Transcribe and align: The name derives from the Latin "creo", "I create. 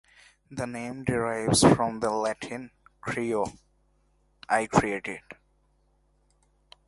The 0.49 0.65
name 0.65 1.03
derives 1.03 1.61
from 1.61 1.99
the 1.99 2.09
Latin 2.09 2.71
"creo", 3.03 3.59
"I 4.49 4.65
create. 4.65 5.19